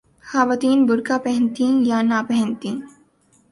خواتین 0.27 0.79
برقعہ 0.87 1.17
پہنتیں 1.25 1.73
یا 1.89 1.99
نہ 2.09 2.17
پہنتیں۔ 2.29 2.75